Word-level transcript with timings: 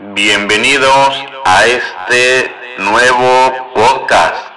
Bienvenidos 0.00 1.26
a 1.44 1.66
este 1.66 2.52
nuevo 2.78 3.52
podcast. 3.74 4.47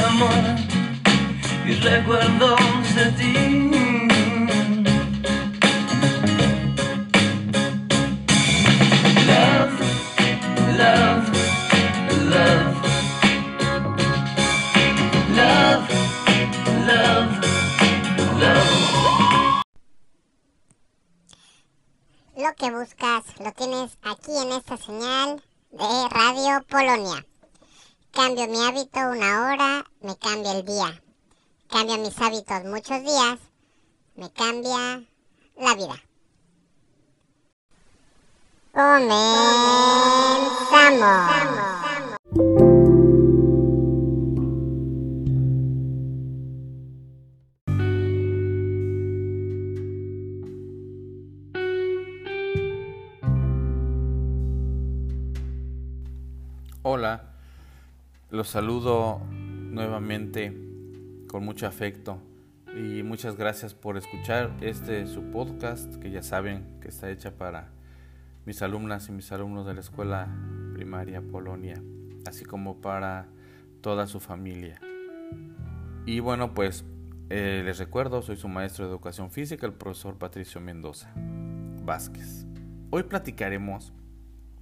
Amor 0.00 0.44
y 1.66 1.72
recuerdos 1.74 2.94
de 2.94 3.12
ti. 3.12 3.68
Lo 22.36 22.54
que 22.54 22.70
buscas 22.70 23.24
lo 23.40 23.52
tienes 23.52 23.98
aquí 24.02 24.30
en 24.40 24.52
esta 24.52 24.76
señal 24.76 25.42
de 25.72 26.08
Radio 26.08 26.64
Polonia. 26.68 27.26
Cambio 28.12 28.46
mi 28.46 28.64
hábito 28.64 29.00
una 29.00 29.42
hora, 29.42 29.84
me 30.00 30.16
cambia 30.16 30.52
el 30.52 30.64
día. 30.64 31.02
Cambio 31.68 31.98
mis 31.98 32.18
hábitos 32.20 32.64
muchos 32.64 33.02
días, 33.02 33.38
me 34.16 34.30
cambia 34.30 35.02
la 35.56 35.74
vida. 35.74 36.02
Comenzamos. 38.72 39.28
Hola, 56.82 57.22
los 58.30 58.48
saludo 58.48 59.20
nuevamente 59.78 60.52
con 61.28 61.44
mucho 61.44 61.68
afecto 61.68 62.20
y 62.76 63.04
muchas 63.04 63.36
gracias 63.36 63.74
por 63.74 63.96
escuchar 63.96 64.50
este 64.60 65.06
su 65.06 65.30
podcast 65.30 65.94
que 66.02 66.10
ya 66.10 66.20
saben 66.20 66.80
que 66.80 66.88
está 66.88 67.08
hecha 67.12 67.36
para 67.36 67.70
mis 68.44 68.60
alumnas 68.60 69.08
y 69.08 69.12
mis 69.12 69.30
alumnos 69.30 69.66
de 69.66 69.74
la 69.74 69.80
escuela 69.80 70.26
primaria 70.74 71.22
Polonia, 71.22 71.80
así 72.26 72.44
como 72.44 72.80
para 72.80 73.28
toda 73.80 74.08
su 74.08 74.18
familia. 74.18 74.80
Y 76.06 76.18
bueno, 76.18 76.54
pues 76.54 76.84
eh, 77.30 77.62
les 77.64 77.78
recuerdo, 77.78 78.20
soy 78.20 78.36
su 78.36 78.48
maestro 78.48 78.84
de 78.84 78.90
educación 78.90 79.30
física, 79.30 79.64
el 79.64 79.74
profesor 79.74 80.18
Patricio 80.18 80.60
Mendoza 80.60 81.12
Vázquez. 81.84 82.46
Hoy 82.90 83.04
platicaremos 83.04 83.92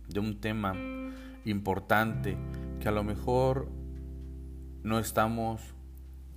de 0.09 0.21
un 0.21 0.43
tema 0.43 0.75
importante 1.47 2.37
que 2.81 2.89
a 2.89 2.93
lo 2.93 3.03
mejor 3.03 3.86
no 4.87 5.01
estamos 5.01 5.75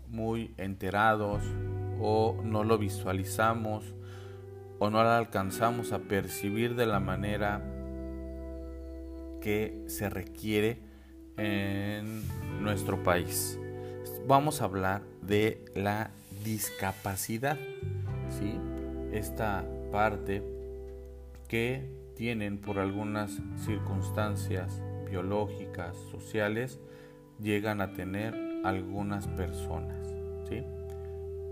muy 0.08 0.56
enterados 0.58 1.44
o 2.02 2.36
no 2.44 2.64
lo 2.64 2.80
visualizamos 2.80 3.94
o 4.80 4.90
no 4.90 5.04
lo 5.04 5.10
alcanzamos 5.10 5.92
a 5.92 6.00
percibir 6.00 6.74
de 6.74 6.88
la 6.88 7.00
manera 7.00 7.62
que 9.40 9.84
se 9.86 10.10
requiere 10.10 10.80
en 11.38 12.24
nuestro 12.64 13.04
país. 13.04 13.60
Vamos 14.26 14.64
a 14.64 14.66
hablar 14.66 15.04
de 15.22 15.64
la 15.76 16.10
discapacidad, 16.44 17.60
¿sí? 18.30 18.60
Esta 19.12 19.64
parte 19.92 20.42
que 21.48 21.88
tienen 22.16 22.58
por 22.58 22.80
algunas 22.80 23.32
circunstancias 23.64 24.82
biológicas, 25.08 25.96
sociales, 26.12 26.80
llegan 27.42 27.82
a 27.82 27.94
tener 27.94 28.36
algunas 28.64 29.28
personas. 29.28 30.14
¿sí? 30.48 30.64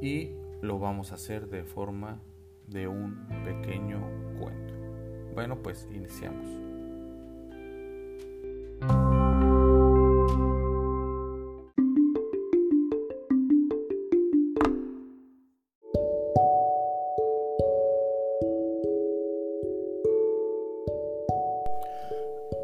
Y 0.02 0.32
lo 0.62 0.80
vamos 0.80 1.12
a 1.12 1.16
hacer 1.16 1.48
de 1.48 1.64
forma 1.64 2.20
de 2.68 2.88
un 2.88 3.28
pequeño 3.44 4.02
cuento. 4.40 4.74
Bueno, 5.34 5.62
pues 5.62 5.88
iniciamos. 5.94 6.46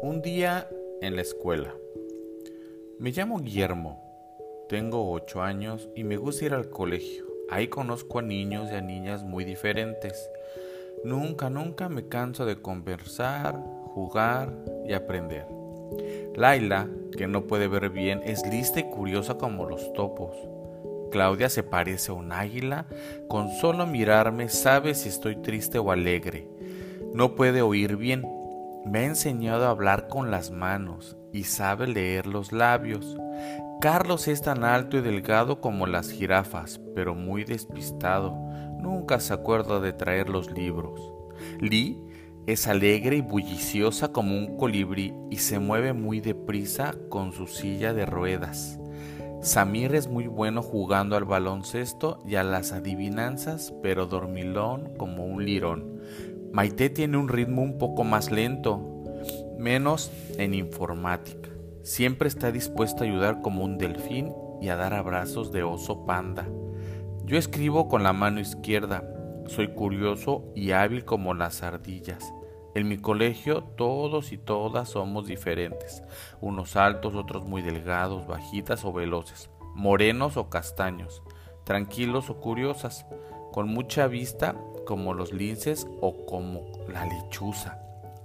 Un 0.02 0.20
día 0.20 0.68
en 1.00 1.16
la 1.16 1.22
escuela. 1.22 1.74
Me 3.00 3.10
llamo 3.10 3.40
Guillermo, 3.40 4.00
tengo 4.68 5.10
8 5.10 5.42
años 5.42 5.88
y 5.96 6.04
me 6.04 6.16
gusta 6.16 6.44
ir 6.44 6.54
al 6.54 6.70
colegio. 6.70 7.26
Ahí 7.50 7.66
conozco 7.66 8.20
a 8.20 8.22
niños 8.22 8.70
y 8.70 8.76
a 8.76 8.80
niñas 8.80 9.24
muy 9.24 9.44
diferentes. 9.44 10.30
Nunca, 11.02 11.50
nunca 11.50 11.88
me 11.88 12.06
canso 12.08 12.46
de 12.46 12.62
conversar, 12.62 13.58
jugar 13.94 14.52
y 14.86 14.92
aprender. 14.92 15.46
Laila, 16.36 16.88
que 17.16 17.26
no 17.26 17.46
puede 17.48 17.66
ver 17.66 17.90
bien, 17.90 18.22
es 18.24 18.46
lista 18.46 18.78
y 18.78 18.84
curiosa 18.84 19.38
como 19.38 19.68
los 19.68 19.92
topos. 19.92 20.36
Claudia 21.10 21.48
se 21.48 21.64
parece 21.64 22.12
a 22.12 22.14
un 22.14 22.32
águila, 22.32 22.86
con 23.28 23.50
solo 23.50 23.86
mirarme 23.86 24.48
sabe 24.48 24.94
si 24.94 25.08
estoy 25.08 25.36
triste 25.36 25.78
o 25.78 25.90
alegre. 25.90 26.48
No 27.12 27.34
puede 27.34 27.60
oír 27.60 27.96
bien, 27.96 28.24
me 28.84 29.00
ha 29.00 29.04
enseñado 29.04 29.66
a 29.66 29.70
hablar 29.70 30.08
con 30.08 30.30
las 30.30 30.50
manos 30.50 31.16
y 31.32 31.44
sabe 31.44 31.86
leer 31.86 32.26
los 32.26 32.52
labios. 32.52 33.16
Carlos 33.80 34.28
es 34.28 34.42
tan 34.42 34.64
alto 34.64 34.98
y 34.98 35.00
delgado 35.00 35.60
como 35.60 35.86
las 35.86 36.10
jirafas, 36.10 36.80
pero 36.94 37.14
muy 37.14 37.44
despistado. 37.44 38.34
Nunca 38.80 39.20
se 39.20 39.34
acuerda 39.34 39.80
de 39.80 39.92
traer 39.92 40.28
los 40.28 40.50
libros. 40.50 41.00
Lee 41.60 41.98
es 42.46 42.66
alegre 42.66 43.16
y 43.16 43.20
bulliciosa 43.22 44.12
como 44.12 44.36
un 44.36 44.56
colibrí 44.56 45.14
y 45.30 45.38
se 45.38 45.58
mueve 45.58 45.92
muy 45.92 46.20
deprisa 46.20 46.94
con 47.08 47.32
su 47.32 47.46
silla 47.46 47.94
de 47.94 48.04
ruedas. 48.04 48.78
Samir 49.40 49.94
es 49.94 50.08
muy 50.08 50.26
bueno 50.26 50.62
jugando 50.62 51.16
al 51.16 51.24
baloncesto 51.24 52.18
y 52.26 52.36
a 52.36 52.42
las 52.42 52.72
adivinanzas, 52.72 53.74
pero 53.82 54.06
dormilón 54.06 54.94
como 54.96 55.26
un 55.26 55.44
lirón. 55.44 56.00
Maite 56.54 56.88
tiene 56.88 57.16
un 57.16 57.26
ritmo 57.26 57.62
un 57.62 57.78
poco 57.78 58.04
más 58.04 58.30
lento, 58.30 58.80
menos 59.58 60.12
en 60.38 60.54
informática. 60.54 61.48
Siempre 61.82 62.28
está 62.28 62.52
dispuesta 62.52 63.02
a 63.02 63.08
ayudar 63.08 63.42
como 63.42 63.64
un 63.64 63.76
delfín 63.76 64.32
y 64.60 64.68
a 64.68 64.76
dar 64.76 64.94
abrazos 64.94 65.50
de 65.50 65.64
oso 65.64 66.06
panda. 66.06 66.46
Yo 67.24 67.38
escribo 67.38 67.88
con 67.88 68.04
la 68.04 68.12
mano 68.12 68.38
izquierda. 68.38 69.02
Soy 69.48 69.74
curioso 69.74 70.44
y 70.54 70.70
hábil 70.70 71.04
como 71.04 71.34
las 71.34 71.64
ardillas. 71.64 72.32
En 72.76 72.86
mi 72.86 72.98
colegio 72.98 73.64
todos 73.76 74.30
y 74.30 74.38
todas 74.38 74.90
somos 74.90 75.26
diferentes. 75.26 76.04
Unos 76.40 76.76
altos, 76.76 77.16
otros 77.16 77.44
muy 77.48 77.62
delgados, 77.62 78.28
bajitas 78.28 78.84
o 78.84 78.92
veloces. 78.92 79.50
Morenos 79.74 80.36
o 80.36 80.50
castaños. 80.50 81.24
Tranquilos 81.64 82.30
o 82.30 82.40
curiosas. 82.40 83.06
Con 83.50 83.66
mucha 83.66 84.06
vista 84.06 84.54
como 84.84 85.14
los 85.14 85.32
linces 85.32 85.86
o 86.00 86.26
como 86.26 86.62
la 86.88 87.06
lechuza, 87.06 87.80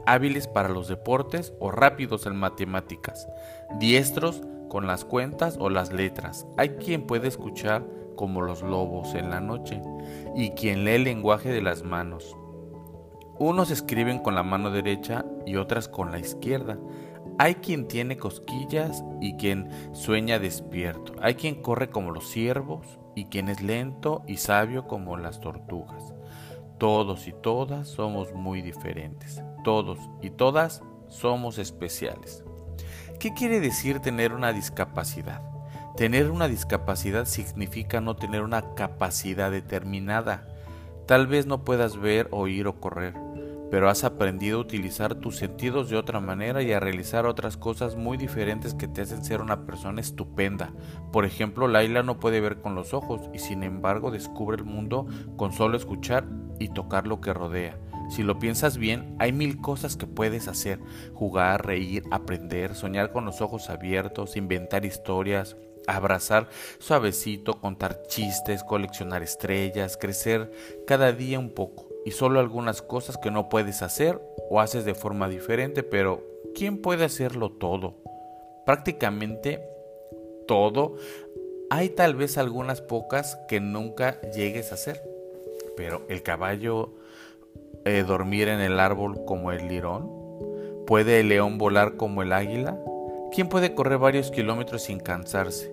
hábiles 0.06 0.48
para 0.48 0.70
los 0.70 0.88
deportes 0.88 1.54
o 1.60 1.72
rápidos 1.72 2.26
en 2.26 2.36
matemáticas, 2.36 3.28
diestros 3.80 4.42
con 4.70 4.88
las 4.88 5.04
cuentas 5.04 5.58
o 5.60 5.70
las 5.70 5.92
letras. 5.92 6.48
Hay 6.58 6.70
quien 6.70 7.06
puede 7.06 7.28
escuchar 7.28 7.86
como 8.16 8.42
los 8.42 8.62
lobos 8.62 9.16
en 9.16 9.30
la 9.30 9.40
noche 9.40 9.82
y 10.36 10.52
quien 10.52 10.84
lee 10.84 10.92
el 10.92 11.04
lenguaje 11.06 11.50
de 11.50 11.62
las 11.62 11.84
manos. 11.84 12.36
Unos 13.38 13.72
escriben 13.72 14.20
con 14.20 14.36
la 14.36 14.44
mano 14.44 14.70
derecha 14.70 15.26
y 15.46 15.56
otras 15.56 15.88
con 15.88 16.12
la 16.12 16.20
izquierda. 16.20 16.78
Hay 17.38 17.56
quien 17.56 17.88
tiene 17.88 18.18
cosquillas 18.18 19.02
y 19.22 19.38
quien 19.38 19.70
sueña 19.94 20.40
despierto. 20.40 21.14
Hay 21.22 21.36
quien 21.36 21.62
corre 21.62 21.90
como 21.90 22.12
los 22.12 22.30
ciervos 22.30 23.00
y 23.16 23.26
quien 23.26 23.48
es 23.48 23.62
lento 23.62 24.24
y 24.28 24.38
sabio 24.38 24.88
como 24.88 25.16
las 25.16 25.40
tortugas. 25.40 26.14
Todos 26.80 27.28
y 27.28 27.34
todas 27.34 27.90
somos 27.90 28.34
muy 28.34 28.62
diferentes. 28.62 29.44
Todos 29.66 30.00
y 30.22 30.30
todas 30.30 30.82
somos 31.10 31.58
especiales. 31.58 32.46
¿Qué 33.20 33.34
quiere 33.34 33.60
decir 33.60 34.00
tener 34.00 34.32
una 34.34 34.54
discapacidad? 34.54 35.42
Tener 35.98 36.32
una 36.32 36.48
discapacidad 36.48 37.26
significa 37.26 38.00
no 38.00 38.16
tener 38.16 38.44
una 38.44 38.76
capacidad 38.76 39.52
determinada. 39.52 40.48
Tal 41.06 41.28
vez 41.28 41.46
no 41.46 41.66
puedas 41.66 41.98
ver, 41.98 42.30
oír 42.32 42.66
o 42.68 42.80
correr, 42.80 43.14
pero 43.72 43.90
has 43.90 44.04
aprendido 44.04 44.58
a 44.58 44.62
utilizar 44.62 45.16
tus 45.16 45.38
sentidos 45.38 45.90
de 45.90 45.98
otra 45.98 46.20
manera 46.20 46.62
y 46.62 46.72
a 46.72 46.80
realizar 46.80 47.26
otras 47.26 47.58
cosas 47.58 47.96
muy 47.96 48.18
diferentes 48.18 48.74
que 48.74 48.88
te 48.88 49.02
hacen 49.02 49.24
ser 49.24 49.42
una 49.42 49.66
persona 49.66 50.02
estupenda. 50.02 50.74
Por 51.12 51.26
ejemplo, 51.26 51.68
Laila 51.68 52.04
no 52.04 52.20
puede 52.20 52.42
ver 52.42 52.62
con 52.62 52.76
los 52.76 52.94
ojos 52.94 53.22
y 53.34 53.40
sin 53.40 53.64
embargo 53.64 54.12
descubre 54.12 54.58
el 54.58 54.66
mundo 54.66 55.08
con 55.38 55.54
solo 55.54 55.78
escuchar 55.78 56.26
y 56.60 56.70
tocar 56.70 57.08
lo 57.08 57.22
que 57.22 57.34
rodea. 57.34 57.78
Si 58.10 58.24
lo 58.24 58.40
piensas 58.40 58.78
bien, 58.78 59.16
hay 59.20 59.32
mil 59.32 59.62
cosas 59.62 59.96
que 59.96 60.08
puedes 60.08 60.48
hacer. 60.48 60.80
Jugar, 61.14 61.66
reír, 61.66 62.04
aprender, 62.10 62.74
soñar 62.74 63.12
con 63.12 63.24
los 63.24 63.40
ojos 63.40 63.70
abiertos, 63.70 64.36
inventar 64.36 64.84
historias, 64.84 65.56
abrazar 65.88 66.50
suavecito, 66.80 67.62
contar 67.62 68.04
chistes, 68.08 68.64
coleccionar 68.64 69.22
estrellas, 69.22 69.98
crecer 69.98 70.52
cada 70.88 71.12
día 71.12 71.40
un 71.40 71.54
poco. 71.54 71.89
Y 72.10 72.12
solo 72.12 72.40
algunas 72.40 72.82
cosas 72.82 73.20
que 73.20 73.30
no 73.30 73.50
puedes 73.50 73.84
hacer 73.84 74.20
o 74.50 74.60
haces 74.60 74.84
de 74.84 74.96
forma 74.96 75.30
diferente, 75.30 75.84
pero 75.84 76.24
¿quién 76.56 76.82
puede 76.82 77.06
hacerlo 77.06 77.52
todo? 77.52 77.98
Prácticamente 78.66 79.62
todo. 80.48 80.96
Hay 81.70 81.90
tal 81.90 82.16
vez 82.16 82.40
algunas 82.40 82.82
pocas 82.82 83.38
que 83.48 83.60
nunca 83.60 84.20
llegues 84.32 84.72
a 84.72 84.74
hacer. 84.74 85.04
Pero 85.78 86.02
el 86.10 86.24
caballo 86.24 86.96
eh, 87.86 88.02
dormir 88.02 88.48
en 88.48 88.60
el 88.60 88.80
árbol 88.80 89.24
como 89.26 89.52
el 89.52 89.68
lirón? 89.68 90.10
¿Puede 90.88 91.20
el 91.20 91.30
león 91.30 91.60
volar 91.60 91.96
como 91.96 92.24
el 92.24 92.34
águila? 92.34 92.76
¿Quién 93.32 93.50
puede 93.50 93.76
correr 93.76 94.00
varios 94.00 94.32
kilómetros 94.32 94.82
sin 94.82 95.00
cansarse? 95.00 95.72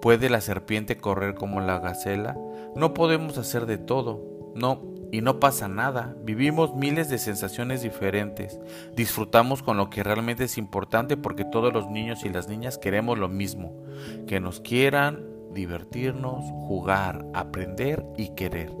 ¿Puede 0.00 0.30
la 0.30 0.42
serpiente 0.42 0.98
correr 0.98 1.34
como 1.34 1.60
la 1.60 1.80
gacela? 1.80 2.38
No 2.76 2.94
podemos 2.94 3.36
hacer 3.36 3.66
de 3.66 3.78
todo, 3.78 4.52
no, 4.54 4.91
y 5.12 5.20
no 5.20 5.38
pasa 5.38 5.68
nada. 5.68 6.16
Vivimos 6.24 6.74
miles 6.74 7.10
de 7.10 7.18
sensaciones 7.18 7.82
diferentes. 7.82 8.58
Disfrutamos 8.96 9.62
con 9.62 9.76
lo 9.76 9.90
que 9.90 10.02
realmente 10.02 10.44
es 10.44 10.56
importante 10.56 11.18
porque 11.18 11.44
todos 11.44 11.72
los 11.72 11.88
niños 11.90 12.24
y 12.24 12.30
las 12.30 12.48
niñas 12.48 12.78
queremos 12.78 13.18
lo 13.18 13.28
mismo. 13.28 13.84
Que 14.26 14.40
nos 14.40 14.60
quieran, 14.60 15.22
divertirnos, 15.52 16.42
jugar, 16.66 17.26
aprender 17.34 18.04
y 18.16 18.30
querer. 18.30 18.72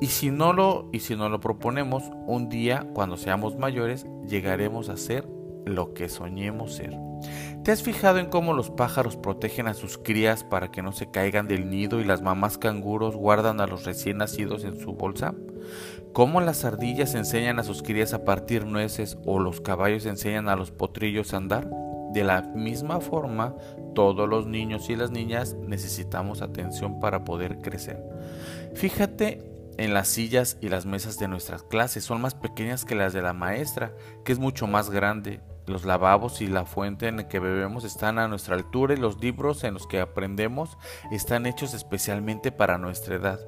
Y 0.00 0.08
si 0.08 0.32
no 0.32 0.52
lo 0.52 0.88
y 0.92 0.98
si 0.98 1.14
no 1.14 1.28
lo 1.28 1.38
proponemos, 1.38 2.02
un 2.26 2.48
día 2.48 2.88
cuando 2.92 3.16
seamos 3.16 3.56
mayores 3.56 4.06
llegaremos 4.26 4.88
a 4.88 4.96
ser 4.96 5.28
lo 5.64 5.94
que 5.94 6.08
soñemos 6.08 6.74
ser. 6.74 7.05
¿Te 7.64 7.72
has 7.72 7.82
fijado 7.82 8.18
en 8.18 8.26
cómo 8.26 8.52
los 8.52 8.70
pájaros 8.70 9.16
protegen 9.16 9.66
a 9.66 9.74
sus 9.74 9.98
crías 9.98 10.44
para 10.44 10.70
que 10.70 10.82
no 10.82 10.92
se 10.92 11.10
caigan 11.10 11.48
del 11.48 11.68
nido 11.68 12.00
y 12.00 12.04
las 12.04 12.22
mamás 12.22 12.58
canguros 12.58 13.16
guardan 13.16 13.60
a 13.60 13.66
los 13.66 13.84
recién 13.84 14.18
nacidos 14.18 14.64
en 14.64 14.78
su 14.78 14.92
bolsa? 14.92 15.34
¿Cómo 16.12 16.40
las 16.40 16.64
ardillas 16.64 17.14
enseñan 17.14 17.58
a 17.58 17.64
sus 17.64 17.82
crías 17.82 18.14
a 18.14 18.24
partir 18.24 18.66
nueces 18.66 19.18
o 19.24 19.40
los 19.40 19.60
caballos 19.60 20.06
enseñan 20.06 20.48
a 20.48 20.56
los 20.56 20.70
potrillos 20.70 21.34
a 21.34 21.38
andar? 21.38 21.68
De 22.12 22.22
la 22.22 22.42
misma 22.42 23.00
forma, 23.00 23.54
todos 23.94 24.28
los 24.28 24.46
niños 24.46 24.88
y 24.88 24.96
las 24.96 25.10
niñas 25.10 25.56
necesitamos 25.66 26.42
atención 26.42 27.00
para 27.00 27.24
poder 27.24 27.58
crecer. 27.58 28.02
Fíjate 28.74 29.56
en 29.78 29.92
las 29.92 30.08
sillas 30.08 30.56
y 30.60 30.68
las 30.68 30.86
mesas 30.86 31.18
de 31.18 31.28
nuestras 31.28 31.62
clases, 31.62 32.04
son 32.04 32.20
más 32.20 32.34
pequeñas 32.34 32.84
que 32.84 32.94
las 32.94 33.12
de 33.12 33.22
la 33.22 33.32
maestra, 33.32 33.92
que 34.24 34.32
es 34.32 34.38
mucho 34.38 34.66
más 34.66 34.90
grande. 34.90 35.40
Los 35.66 35.84
lavabos 35.84 36.40
y 36.40 36.46
la 36.46 36.64
fuente 36.64 37.08
en 37.08 37.16
la 37.16 37.28
que 37.28 37.40
bebemos 37.40 37.84
están 37.84 38.18
a 38.18 38.28
nuestra 38.28 38.54
altura 38.54 38.94
y 38.94 38.98
los 38.98 39.20
libros 39.20 39.64
en 39.64 39.74
los 39.74 39.86
que 39.86 40.00
aprendemos 40.00 40.78
están 41.10 41.46
hechos 41.46 41.74
especialmente 41.74 42.52
para 42.52 42.78
nuestra 42.78 43.16
edad. 43.16 43.40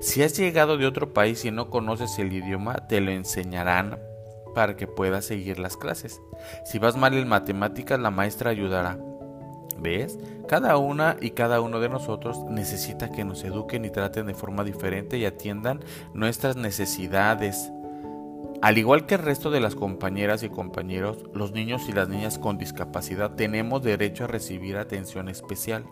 Si 0.00 0.22
has 0.22 0.36
llegado 0.36 0.76
de 0.76 0.86
otro 0.86 1.12
país 1.12 1.44
y 1.44 1.50
no 1.50 1.70
conoces 1.70 2.18
el 2.18 2.32
idioma, 2.32 2.88
te 2.88 3.00
lo 3.00 3.10
enseñarán 3.12 3.98
para 4.54 4.76
que 4.76 4.86
puedas 4.86 5.24
seguir 5.24 5.58
las 5.58 5.76
clases. 5.76 6.20
Si 6.64 6.78
vas 6.78 6.96
mal 6.96 7.14
en 7.14 7.28
matemáticas, 7.28 8.00
la 8.00 8.10
maestra 8.10 8.50
ayudará. 8.50 8.98
¿Ves? 9.78 10.18
Cada 10.46 10.76
una 10.76 11.16
y 11.20 11.30
cada 11.30 11.60
uno 11.60 11.80
de 11.80 11.88
nosotros 11.88 12.38
necesita 12.50 13.10
que 13.12 13.24
nos 13.24 13.44
eduquen 13.44 13.84
y 13.84 13.90
traten 13.90 14.26
de 14.26 14.34
forma 14.34 14.64
diferente 14.64 15.16
y 15.16 15.24
atiendan 15.24 15.80
nuestras 16.12 16.56
necesidades. 16.56 17.72
Al 18.62 18.76
igual 18.76 19.06
que 19.06 19.14
el 19.14 19.22
resto 19.22 19.50
de 19.50 19.60
las 19.60 19.74
compañeras 19.74 20.42
y 20.42 20.50
compañeros, 20.50 21.24
los 21.32 21.52
niños 21.52 21.88
y 21.88 21.92
las 21.92 22.10
niñas 22.10 22.38
con 22.38 22.58
discapacidad 22.58 23.34
tenemos 23.34 23.82
derecho 23.82 24.24
a 24.24 24.26
recibir 24.26 24.76
atención 24.76 25.30
especial. 25.30 25.86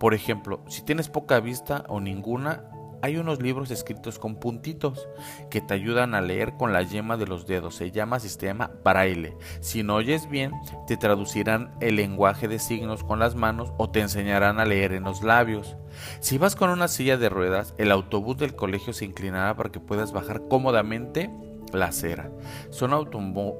Por 0.00 0.14
ejemplo, 0.14 0.60
si 0.66 0.82
tienes 0.82 1.08
poca 1.08 1.38
vista 1.38 1.84
o 1.88 2.00
ninguna, 2.00 2.64
hay 3.02 3.18
unos 3.18 3.40
libros 3.40 3.70
escritos 3.70 4.18
con 4.18 4.34
puntitos 4.34 5.08
que 5.48 5.60
te 5.60 5.74
ayudan 5.74 6.16
a 6.16 6.20
leer 6.20 6.54
con 6.56 6.72
la 6.72 6.82
yema 6.82 7.16
de 7.16 7.28
los 7.28 7.46
dedos. 7.46 7.76
Se 7.76 7.92
llama 7.92 8.18
sistema 8.18 8.72
braille. 8.84 9.36
Si 9.60 9.84
no 9.84 9.94
oyes 9.94 10.28
bien, 10.28 10.50
te 10.88 10.96
traducirán 10.96 11.70
el 11.80 11.94
lenguaje 11.94 12.48
de 12.48 12.58
signos 12.58 13.04
con 13.04 13.20
las 13.20 13.36
manos 13.36 13.72
o 13.78 13.90
te 13.90 14.00
enseñarán 14.00 14.58
a 14.58 14.64
leer 14.64 14.92
en 14.92 15.04
los 15.04 15.22
labios. 15.22 15.76
Si 16.18 16.36
vas 16.36 16.56
con 16.56 16.70
una 16.70 16.88
silla 16.88 17.16
de 17.16 17.28
ruedas, 17.28 17.74
el 17.78 17.92
autobús 17.92 18.38
del 18.38 18.56
colegio 18.56 18.92
se 18.92 19.04
inclinará 19.04 19.54
para 19.54 19.70
que 19.70 19.78
puedas 19.78 20.12
bajar 20.12 20.42
cómodamente 20.48 21.30
la 21.72 21.86
acera. 21.86 22.30
Son, 22.70 22.90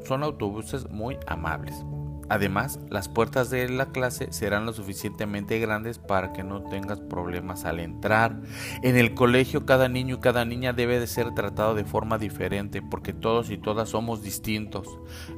son 0.05 0.23
autobuses 0.23 0.89
muy 0.91 1.19
amables. 1.27 1.85
Además, 2.31 2.79
las 2.91 3.09
puertas 3.09 3.49
de 3.49 3.69
la 3.71 3.87
clase 3.87 4.33
serán 4.33 4.67
lo 4.67 4.75
suficientemente 4.75 5.59
grandes 5.59 5.99
para 5.99 6.33
que 6.33 6.45
no 6.45 6.63
tengas 6.63 7.01
problemas 7.01 7.65
al 7.65 7.81
entrar. 7.81 8.37
En 8.83 8.99
el 8.99 9.15
colegio 9.15 9.65
cada 9.65 9.89
niño 9.89 10.17
y 10.17 10.21
cada 10.21 10.45
niña 10.45 10.75
debe 10.75 11.01
de 11.01 11.07
ser 11.07 11.33
tratado 11.35 11.75
de 11.75 11.85
forma 11.85 12.19
diferente 12.19 12.83
porque 12.83 13.15
todos 13.15 13.51
y 13.51 13.57
todas 13.57 13.91
somos 13.91 14.23
distintos. 14.23 14.87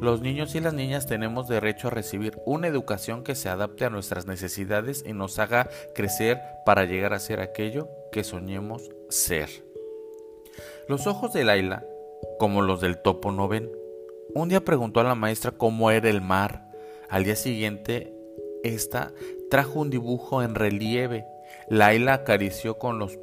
Los 0.00 0.20
niños 0.20 0.54
y 0.56 0.60
las 0.60 0.74
niñas 0.74 1.06
tenemos 1.06 1.46
derecho 1.46 1.88
a 1.88 1.92
recibir 1.92 2.36
una 2.44 2.66
educación 2.66 3.22
que 3.22 3.36
se 3.36 3.48
adapte 3.48 3.84
a 3.84 3.90
nuestras 3.90 4.26
necesidades 4.26 5.04
y 5.06 5.12
nos 5.12 5.38
haga 5.38 5.68
crecer 5.94 6.40
para 6.66 6.86
llegar 6.86 7.12
a 7.12 7.20
ser 7.20 7.40
aquello 7.40 7.88
que 8.10 8.24
soñemos 8.24 8.90
ser. 9.08 9.48
Los 10.88 11.06
ojos 11.06 11.32
de 11.32 11.44
Laila, 11.44 11.84
como 12.38 12.62
los 12.62 12.80
del 12.80 13.00
topo, 13.00 13.32
no 13.32 13.48
ven. 13.48 13.70
Un 14.34 14.48
día 14.48 14.64
preguntó 14.64 15.00
a 15.00 15.04
la 15.04 15.14
maestra 15.14 15.52
cómo 15.52 15.90
era 15.90 16.08
el 16.08 16.20
mar. 16.20 16.70
Al 17.08 17.24
día 17.24 17.36
siguiente, 17.36 18.14
esta 18.62 19.12
trajo 19.50 19.80
un 19.80 19.90
dibujo 19.90 20.42
en 20.42 20.54
relieve. 20.54 21.26
Laila 21.68 22.14
acarició 22.14 22.78
con, 22.78 22.98
los 22.98 23.18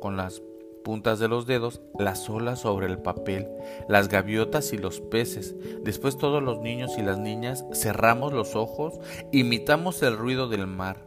con 0.00 0.16
las 0.16 0.42
puntas 0.86 1.18
de 1.18 1.26
los 1.26 1.46
dedos 1.46 1.80
las 1.98 2.30
olas 2.30 2.60
sobre 2.60 2.86
el 2.86 2.98
papel, 2.98 3.48
las 3.88 4.08
gaviotas 4.08 4.72
y 4.72 4.78
los 4.78 5.00
peces. 5.00 5.56
Después 5.82 6.16
todos 6.16 6.40
los 6.40 6.60
niños 6.60 6.96
y 6.96 7.02
las 7.02 7.18
niñas 7.18 7.64
cerramos 7.72 8.32
los 8.32 8.54
ojos, 8.54 9.00
imitamos 9.32 10.00
el 10.04 10.16
ruido 10.16 10.48
del 10.48 10.68
mar. 10.68 10.98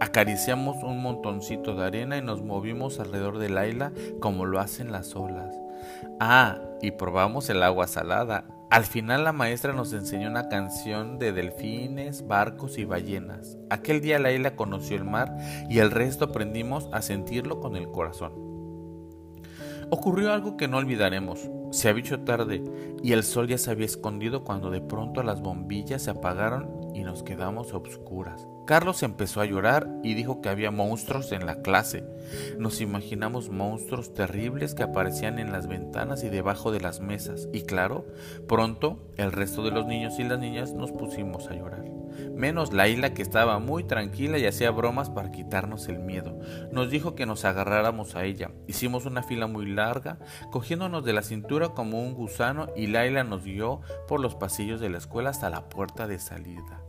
Acariciamos 0.00 0.82
un 0.82 1.00
montoncito 1.00 1.74
de 1.74 1.84
arena 1.84 2.18
y 2.18 2.22
nos 2.22 2.42
movimos 2.42 3.00
alrededor 3.00 3.38
de 3.38 3.48
Laila 3.48 3.92
como 4.20 4.44
lo 4.44 4.60
hacen 4.60 4.92
las 4.92 5.16
olas. 5.16 5.56
Ah, 6.20 6.58
y 6.80 6.92
probamos 6.92 7.48
el 7.50 7.62
agua 7.62 7.86
salada. 7.86 8.44
Al 8.70 8.84
final 8.84 9.24
la 9.24 9.32
maestra 9.32 9.72
nos 9.72 9.92
enseñó 9.92 10.30
una 10.30 10.48
canción 10.48 11.18
de 11.18 11.32
delfines, 11.32 12.26
barcos 12.26 12.78
y 12.78 12.86
ballenas. 12.86 13.58
Aquel 13.68 14.00
día 14.00 14.18
Laila 14.18 14.56
conoció 14.56 14.96
el 14.96 15.04
mar 15.04 15.36
y 15.68 15.78
el 15.78 15.90
resto 15.90 16.24
aprendimos 16.24 16.88
a 16.92 17.02
sentirlo 17.02 17.60
con 17.60 17.76
el 17.76 17.90
corazón. 17.90 18.32
Ocurrió 19.90 20.32
algo 20.32 20.56
que 20.56 20.68
no 20.68 20.78
olvidaremos. 20.78 21.50
Se 21.70 21.90
había 21.90 22.02
hecho 22.02 22.20
tarde 22.20 22.64
y 23.02 23.12
el 23.12 23.24
sol 23.24 23.46
ya 23.46 23.58
se 23.58 23.70
había 23.70 23.84
escondido 23.84 24.42
cuando 24.42 24.70
de 24.70 24.80
pronto 24.80 25.22
las 25.22 25.42
bombillas 25.42 26.02
se 26.02 26.10
apagaron 26.10 26.94
y 26.94 27.02
nos 27.02 27.22
quedamos 27.22 27.74
obscuras. 27.74 28.46
Carlos 28.72 29.02
empezó 29.02 29.42
a 29.42 29.44
llorar 29.44 29.86
y 30.02 30.14
dijo 30.14 30.40
que 30.40 30.48
había 30.48 30.70
monstruos 30.70 31.30
en 31.32 31.44
la 31.44 31.60
clase. 31.60 32.06
Nos 32.58 32.80
imaginamos 32.80 33.50
monstruos 33.50 34.14
terribles 34.14 34.74
que 34.74 34.82
aparecían 34.82 35.38
en 35.38 35.52
las 35.52 35.66
ventanas 35.66 36.24
y 36.24 36.30
debajo 36.30 36.72
de 36.72 36.80
las 36.80 37.00
mesas. 37.00 37.50
Y 37.52 37.64
claro, 37.64 38.06
pronto 38.48 39.12
el 39.18 39.30
resto 39.30 39.62
de 39.62 39.72
los 39.72 39.84
niños 39.84 40.18
y 40.18 40.24
las 40.24 40.38
niñas 40.38 40.72
nos 40.72 40.90
pusimos 40.90 41.48
a 41.48 41.54
llorar. 41.54 41.84
Menos 42.34 42.72
Laila 42.72 43.12
que 43.12 43.20
estaba 43.20 43.58
muy 43.58 43.84
tranquila 43.84 44.38
y 44.38 44.46
hacía 44.46 44.70
bromas 44.70 45.10
para 45.10 45.32
quitarnos 45.32 45.88
el 45.88 45.98
miedo. 45.98 46.40
Nos 46.72 46.88
dijo 46.88 47.14
que 47.14 47.26
nos 47.26 47.44
agarráramos 47.44 48.16
a 48.16 48.24
ella. 48.24 48.52
Hicimos 48.68 49.04
una 49.04 49.22
fila 49.22 49.48
muy 49.48 49.66
larga, 49.66 50.18
cogiéndonos 50.50 51.04
de 51.04 51.12
la 51.12 51.20
cintura 51.20 51.74
como 51.74 52.00
un 52.00 52.14
gusano 52.14 52.68
y 52.74 52.86
Laila 52.86 53.22
nos 53.22 53.44
guió 53.44 53.82
por 54.08 54.18
los 54.18 54.34
pasillos 54.34 54.80
de 54.80 54.88
la 54.88 54.96
escuela 54.96 55.28
hasta 55.28 55.50
la 55.50 55.68
puerta 55.68 56.06
de 56.06 56.18
salida. 56.18 56.81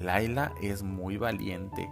Laila 0.00 0.52
es 0.62 0.82
muy 0.82 1.16
valiente. 1.16 1.88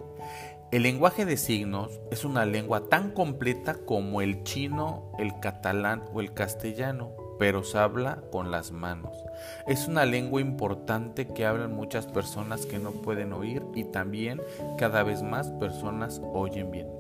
El 0.71 0.83
lenguaje 0.83 1.25
de 1.25 1.37
signos 1.37 1.99
es 2.11 2.25
una 2.25 2.45
lengua 2.45 2.89
tan 2.89 3.13
completa 3.13 3.75
como 3.87 4.21
el 4.21 4.43
chino, 4.43 5.13
el 5.19 5.41
catalán 5.41 6.05
o 6.13 6.21
el 6.21 6.35
castellano, 6.35 7.13
pero 7.39 7.65
se 7.65 7.79
habla 7.79 8.23
con 8.31 8.51
las 8.51 8.73
manos. 8.73 9.17
Es 9.67 9.89
una 9.89 10.05
lengua 10.05 10.41
importante 10.41 11.27
que 11.27 11.47
hablan 11.47 11.75
muchas 11.75 12.07
personas 12.07 12.67
que 12.67 12.79
no 12.79 12.91
pueden 12.91 13.33
oír 13.33 13.63
y 13.75 13.85
también 13.85 14.43
cada 14.77 15.03
vez 15.05 15.23
más 15.23 15.51
personas 15.53 16.21
oyen 16.35 16.71
bien. 16.71 16.99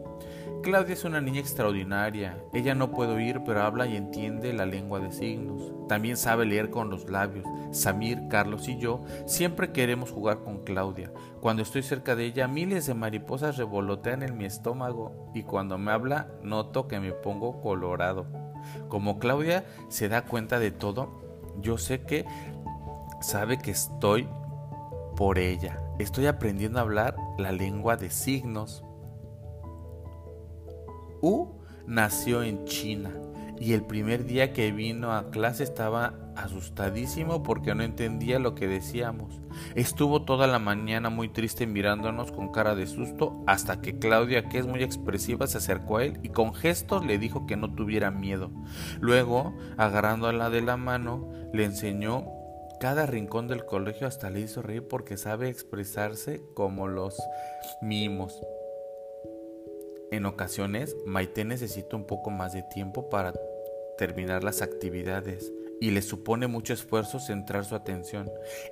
Claudia 0.62 0.94
es 0.94 1.04
una 1.04 1.20
niña 1.20 1.40
extraordinaria. 1.40 2.36
Ella 2.52 2.74
no 2.74 2.90
puede 2.90 3.14
oír, 3.14 3.42
pero 3.46 3.62
habla 3.62 3.86
y 3.86 3.96
entiende 3.96 4.52
la 4.52 4.66
lengua 4.66 4.98
de 4.98 5.12
signos. 5.12 5.72
También 5.88 6.16
sabe 6.16 6.46
leer 6.46 6.70
con 6.70 6.90
los 6.90 7.08
labios. 7.08 7.46
Samir, 7.70 8.28
Carlos 8.28 8.68
y 8.68 8.76
yo 8.78 9.02
siempre 9.24 9.72
queremos 9.72 10.10
jugar 10.10 10.42
con 10.42 10.64
Claudia. 10.64 11.12
Cuando 11.40 11.62
estoy 11.62 11.82
cerca 11.82 12.16
de 12.16 12.26
ella, 12.26 12.48
miles 12.48 12.86
de 12.86 12.94
mariposas 12.94 13.56
revolotean 13.56 14.22
en 14.22 14.36
mi 14.36 14.46
estómago 14.46 15.30
y 15.32 15.44
cuando 15.44 15.78
me 15.78 15.92
habla, 15.92 16.28
noto 16.42 16.88
que 16.88 16.98
me 16.98 17.12
pongo 17.12 17.60
colorado. 17.60 18.26
Como 18.88 19.18
Claudia 19.18 19.64
se 19.88 20.08
da 20.08 20.24
cuenta 20.24 20.58
de 20.58 20.72
todo, 20.72 21.08
yo 21.60 21.78
sé 21.78 22.02
que 22.02 22.26
sabe 23.20 23.58
que 23.58 23.70
estoy 23.70 24.28
por 25.16 25.38
ella. 25.38 25.80
Estoy 25.98 26.26
aprendiendo 26.26 26.78
a 26.78 26.82
hablar 26.82 27.16
la 27.38 27.52
lengua 27.52 27.96
de 27.96 28.10
signos 28.10 28.84
U 31.20 31.58
nació 31.86 32.42
en 32.42 32.64
China 32.64 33.12
y 33.60 33.72
el 33.72 33.82
primer 33.82 34.24
día 34.24 34.52
que 34.52 34.72
vino 34.72 35.12
a 35.12 35.30
clase 35.30 35.64
estaba 35.64 36.14
asustadísimo 36.36 37.42
porque 37.42 37.74
no 37.74 37.82
entendía 37.82 38.38
lo 38.38 38.54
que 38.54 38.68
decíamos. 38.68 39.40
Estuvo 39.74 40.22
toda 40.22 40.46
la 40.46 40.58
mañana 40.58 41.10
muy 41.10 41.28
triste 41.28 41.66
mirándonos 41.66 42.30
con 42.30 42.52
cara 42.52 42.74
de 42.74 42.86
susto 42.86 43.42
hasta 43.46 43.80
que 43.80 43.98
Claudia, 43.98 44.48
que 44.48 44.58
es 44.58 44.66
muy 44.66 44.82
expresiva, 44.82 45.46
se 45.46 45.58
acercó 45.58 45.98
a 45.98 46.04
él 46.04 46.20
y 46.22 46.28
con 46.28 46.54
gestos 46.54 47.04
le 47.04 47.18
dijo 47.18 47.46
que 47.46 47.56
no 47.56 47.74
tuviera 47.74 48.10
miedo. 48.10 48.50
Luego, 49.00 49.54
agarrándola 49.76 50.50
de 50.50 50.62
la 50.62 50.76
mano, 50.76 51.28
le 51.52 51.64
enseñó 51.64 52.26
cada 52.78 53.06
rincón 53.06 53.48
del 53.48 53.64
colegio 53.64 54.06
hasta 54.06 54.30
le 54.30 54.40
hizo 54.40 54.62
reír 54.62 54.86
porque 54.86 55.16
sabe 55.16 55.48
expresarse 55.48 56.40
como 56.54 56.86
los 56.86 57.16
mimos. 57.82 58.40
En 60.10 60.24
ocasiones, 60.24 60.96
Maite 61.04 61.44
necesita 61.44 61.96
un 61.96 62.04
poco 62.04 62.30
más 62.30 62.54
de 62.54 62.62
tiempo 62.62 63.10
para 63.10 63.34
terminar 63.98 64.42
las 64.42 64.62
actividades 64.62 65.52
y 65.80 65.90
le 65.90 66.02
supone 66.02 66.46
mucho 66.46 66.72
esfuerzo 66.72 67.20
centrar 67.20 67.64
su 67.64 67.74
atención. 67.74 68.30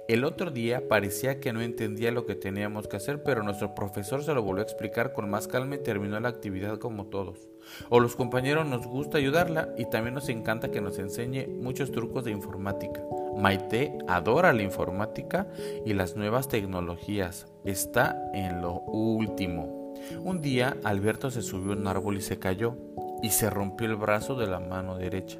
El 0.08 0.24
otro 0.24 0.50
día 0.50 0.88
parecía 0.88 1.38
que 1.38 1.52
no 1.52 1.60
entendía 1.60 2.10
lo 2.10 2.26
que 2.26 2.34
teníamos 2.34 2.88
que 2.88 2.96
hacer, 2.96 3.22
pero 3.22 3.42
nuestro 3.42 3.74
profesor 3.74 4.24
se 4.24 4.34
lo 4.34 4.42
volvió 4.42 4.62
a 4.62 4.66
explicar 4.66 5.12
con 5.12 5.28
más 5.28 5.46
calma 5.46 5.76
y 5.76 5.82
terminó 5.82 6.18
la 6.18 6.28
actividad 6.28 6.78
como 6.78 7.06
todos. 7.06 7.48
O 7.90 8.00
los 8.00 8.16
compañeros 8.16 8.66
nos 8.66 8.86
gusta 8.86 9.18
ayudarla 9.18 9.74
y 9.76 9.84
también 9.90 10.14
nos 10.14 10.28
encanta 10.28 10.70
que 10.70 10.80
nos 10.80 10.98
enseñe 10.98 11.46
muchos 11.48 11.92
trucos 11.92 12.24
de 12.24 12.30
informática. 12.30 13.02
Maite 13.36 13.92
adora 14.08 14.52
la 14.52 14.62
informática 14.62 15.46
y 15.84 15.92
las 15.92 16.16
nuevas 16.16 16.48
tecnologías. 16.48 17.46
Está 17.64 18.30
en 18.32 18.62
lo 18.62 18.80
último. 18.80 19.75
Un 20.22 20.40
día 20.40 20.76
Alberto 20.84 21.30
se 21.30 21.42
subió 21.42 21.72
a 21.72 21.76
un 21.76 21.86
árbol 21.86 22.16
y 22.16 22.22
se 22.22 22.38
cayó 22.38 22.76
y 23.22 23.30
se 23.30 23.50
rompió 23.50 23.86
el 23.86 23.96
brazo 23.96 24.34
de 24.34 24.46
la 24.46 24.60
mano 24.60 24.96
derecha. 24.96 25.38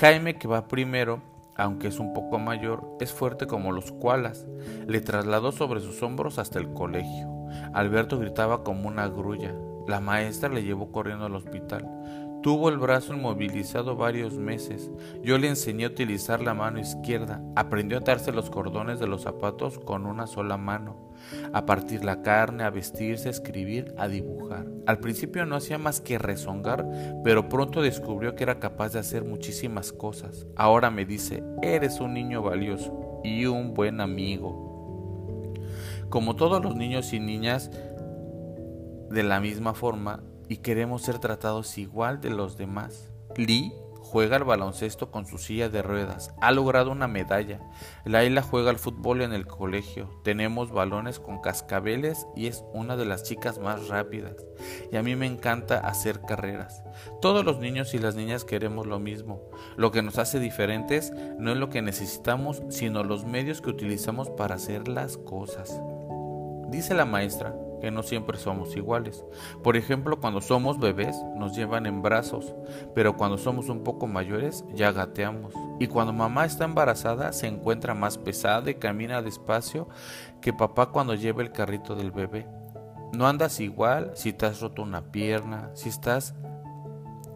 Jaime, 0.00 0.36
que 0.36 0.48
va 0.48 0.68
primero, 0.68 1.22
aunque 1.56 1.88
es 1.88 1.98
un 1.98 2.12
poco 2.12 2.38
mayor, 2.38 2.96
es 3.00 3.12
fuerte 3.12 3.46
como 3.46 3.72
los 3.72 3.92
koalas. 3.92 4.46
Le 4.86 5.00
trasladó 5.00 5.52
sobre 5.52 5.80
sus 5.80 6.02
hombros 6.02 6.38
hasta 6.38 6.58
el 6.58 6.72
colegio. 6.72 7.28
Alberto 7.72 8.18
gritaba 8.18 8.64
como 8.64 8.88
una 8.88 9.08
grulla. 9.08 9.54
La 9.86 10.00
maestra 10.00 10.48
le 10.48 10.64
llevó 10.64 10.90
corriendo 10.90 11.26
al 11.26 11.34
hospital. 11.34 11.88
Tuvo 12.44 12.68
el 12.68 12.76
brazo 12.76 13.14
inmovilizado 13.14 13.96
varios 13.96 14.36
meses. 14.36 14.90
Yo 15.22 15.38
le 15.38 15.48
enseñé 15.48 15.86
a 15.86 15.88
utilizar 15.88 16.42
la 16.42 16.52
mano 16.52 16.78
izquierda. 16.78 17.42
Aprendió 17.56 17.96
a 17.96 18.02
atarse 18.02 18.32
los 18.32 18.50
cordones 18.50 19.00
de 19.00 19.06
los 19.06 19.22
zapatos 19.22 19.78
con 19.78 20.04
una 20.04 20.26
sola 20.26 20.58
mano, 20.58 21.10
a 21.54 21.64
partir 21.64 22.04
la 22.04 22.20
carne, 22.20 22.64
a 22.64 22.68
vestirse, 22.68 23.28
a 23.28 23.30
escribir, 23.30 23.94
a 23.96 24.08
dibujar. 24.08 24.66
Al 24.86 24.98
principio 24.98 25.46
no 25.46 25.56
hacía 25.56 25.78
más 25.78 26.02
que 26.02 26.18
rezongar, 26.18 26.86
pero 27.24 27.48
pronto 27.48 27.80
descubrió 27.80 28.34
que 28.34 28.42
era 28.42 28.60
capaz 28.60 28.92
de 28.92 28.98
hacer 28.98 29.24
muchísimas 29.24 29.90
cosas. 29.90 30.46
Ahora 30.54 30.90
me 30.90 31.06
dice, 31.06 31.42
eres 31.62 31.98
un 31.98 32.12
niño 32.12 32.42
valioso 32.42 33.22
y 33.24 33.46
un 33.46 33.72
buen 33.72 34.02
amigo. 34.02 35.54
Como 36.10 36.36
todos 36.36 36.62
los 36.62 36.76
niños 36.76 37.14
y 37.14 37.20
niñas, 37.20 37.70
de 39.08 39.22
la 39.22 39.40
misma 39.40 39.72
forma, 39.72 40.22
y 40.48 40.58
queremos 40.58 41.02
ser 41.02 41.18
tratados 41.18 41.78
igual 41.78 42.20
de 42.20 42.30
los 42.30 42.56
demás. 42.56 43.10
Lee 43.36 43.72
juega 44.14 44.36
al 44.36 44.44
baloncesto 44.44 45.10
con 45.10 45.26
su 45.26 45.38
silla 45.38 45.68
de 45.68 45.82
ruedas. 45.82 46.32
Ha 46.40 46.52
logrado 46.52 46.92
una 46.92 47.08
medalla. 47.08 47.58
Laila 48.04 48.42
juega 48.42 48.70
al 48.70 48.78
fútbol 48.78 49.22
en 49.22 49.32
el 49.32 49.44
colegio. 49.44 50.08
Tenemos 50.22 50.70
balones 50.70 51.18
con 51.18 51.40
cascabeles 51.40 52.26
y 52.36 52.46
es 52.46 52.62
una 52.72 52.96
de 52.96 53.06
las 53.06 53.24
chicas 53.24 53.58
más 53.58 53.88
rápidas. 53.88 54.36
Y 54.92 54.96
a 54.96 55.02
mí 55.02 55.16
me 55.16 55.26
encanta 55.26 55.78
hacer 55.80 56.20
carreras. 56.20 56.84
Todos 57.20 57.44
los 57.44 57.58
niños 57.58 57.92
y 57.94 57.98
las 57.98 58.14
niñas 58.14 58.44
queremos 58.44 58.86
lo 58.86 59.00
mismo. 59.00 59.50
Lo 59.76 59.90
que 59.90 60.02
nos 60.02 60.18
hace 60.18 60.38
diferentes 60.38 61.12
no 61.40 61.50
es 61.50 61.56
lo 61.56 61.68
que 61.68 61.82
necesitamos, 61.82 62.62
sino 62.68 63.02
los 63.02 63.24
medios 63.24 63.62
que 63.62 63.70
utilizamos 63.70 64.30
para 64.30 64.54
hacer 64.54 64.86
las 64.86 65.16
cosas. 65.16 65.80
Dice 66.68 66.94
la 66.94 67.04
maestra, 67.04 67.56
que 67.84 67.90
no 67.90 68.02
siempre 68.02 68.38
somos 68.38 68.74
iguales. 68.76 69.24
Por 69.62 69.76
ejemplo, 69.76 70.18
cuando 70.18 70.40
somos 70.40 70.80
bebés 70.80 71.14
nos 71.36 71.54
llevan 71.54 71.84
en 71.84 72.00
brazos, 72.00 72.54
pero 72.94 73.14
cuando 73.18 73.36
somos 73.36 73.68
un 73.68 73.84
poco 73.84 74.06
mayores 74.06 74.64
ya 74.74 74.90
gateamos. 74.90 75.52
Y 75.78 75.88
cuando 75.88 76.14
mamá 76.14 76.46
está 76.46 76.64
embarazada 76.64 77.34
se 77.34 77.46
encuentra 77.46 77.92
más 77.92 78.16
pesada 78.16 78.70
y 78.70 78.76
camina 78.76 79.20
despacio 79.20 79.86
que 80.40 80.54
papá 80.54 80.92
cuando 80.92 81.14
lleva 81.14 81.42
el 81.42 81.52
carrito 81.52 81.94
del 81.94 82.10
bebé. 82.10 82.46
No 83.12 83.26
andas 83.26 83.60
igual 83.60 84.12
si 84.14 84.32
te 84.32 84.46
has 84.46 84.62
roto 84.62 84.80
una 84.80 85.12
pierna, 85.12 85.70
si 85.74 85.90
estás 85.90 86.34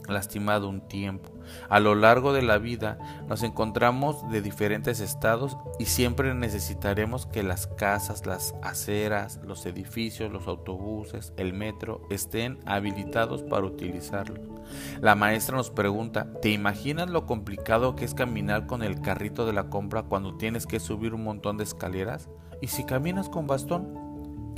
lastimado 0.08 0.70
un 0.70 0.80
tiempo. 0.80 1.30
A 1.68 1.80
lo 1.80 1.94
largo 1.94 2.32
de 2.32 2.42
la 2.42 2.58
vida 2.58 2.98
nos 3.28 3.42
encontramos 3.42 4.28
de 4.30 4.42
diferentes 4.42 5.00
estados 5.00 5.56
y 5.78 5.86
siempre 5.86 6.34
necesitaremos 6.34 7.26
que 7.26 7.42
las 7.42 7.66
casas, 7.66 8.26
las 8.26 8.54
aceras, 8.62 9.40
los 9.44 9.66
edificios, 9.66 10.32
los 10.32 10.46
autobuses, 10.46 11.32
el 11.36 11.52
metro 11.52 12.02
estén 12.10 12.58
habilitados 12.66 13.42
para 13.42 13.66
utilizarlos. 13.66 14.40
La 15.00 15.14
maestra 15.14 15.56
nos 15.56 15.70
pregunta, 15.70 16.32
¿te 16.42 16.50
imaginas 16.50 17.08
lo 17.08 17.26
complicado 17.26 17.96
que 17.96 18.04
es 18.04 18.14
caminar 18.14 18.66
con 18.66 18.82
el 18.82 19.00
carrito 19.00 19.46
de 19.46 19.52
la 19.52 19.70
compra 19.70 20.02
cuando 20.02 20.36
tienes 20.36 20.66
que 20.66 20.80
subir 20.80 21.14
un 21.14 21.24
montón 21.24 21.56
de 21.56 21.64
escaleras? 21.64 22.28
¿Y 22.60 22.68
si 22.68 22.84
caminas 22.84 23.28
con 23.28 23.46
bastón? 23.46 24.07